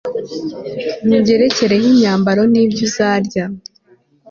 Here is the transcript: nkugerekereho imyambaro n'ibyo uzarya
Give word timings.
nkugerekereho 1.05 1.85
imyambaro 1.93 2.41
n'ibyo 2.51 2.81
uzarya 2.87 3.45